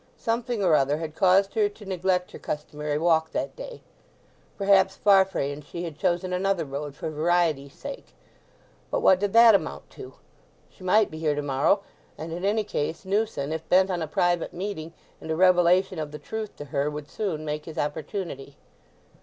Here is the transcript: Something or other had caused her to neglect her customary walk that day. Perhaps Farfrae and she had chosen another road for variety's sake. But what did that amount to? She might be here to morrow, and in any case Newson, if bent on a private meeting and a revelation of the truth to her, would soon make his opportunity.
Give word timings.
Something 0.17 0.63
or 0.63 0.73
other 0.73 0.97
had 0.97 1.13
caused 1.13 1.53
her 1.53 1.69
to 1.69 1.85
neglect 1.85 2.31
her 2.31 2.39
customary 2.39 2.97
walk 2.97 3.33
that 3.33 3.55
day. 3.55 3.83
Perhaps 4.57 4.95
Farfrae 4.95 5.51
and 5.51 5.63
she 5.63 5.83
had 5.83 5.95
chosen 5.99 6.33
another 6.33 6.65
road 6.65 6.95
for 6.95 7.11
variety's 7.11 7.75
sake. 7.75 8.15
But 8.89 9.01
what 9.01 9.19
did 9.19 9.31
that 9.33 9.53
amount 9.53 9.91
to? 9.91 10.15
She 10.71 10.83
might 10.83 11.11
be 11.11 11.19
here 11.19 11.35
to 11.35 11.43
morrow, 11.43 11.81
and 12.17 12.31
in 12.33 12.43
any 12.43 12.63
case 12.63 13.05
Newson, 13.05 13.53
if 13.53 13.69
bent 13.69 13.91
on 13.91 14.01
a 14.01 14.07
private 14.07 14.53
meeting 14.53 14.91
and 15.21 15.29
a 15.29 15.35
revelation 15.35 15.99
of 15.99 16.09
the 16.11 16.17
truth 16.17 16.55
to 16.55 16.65
her, 16.73 16.89
would 16.89 17.07
soon 17.07 17.45
make 17.45 17.65
his 17.65 17.77
opportunity. 17.77 18.57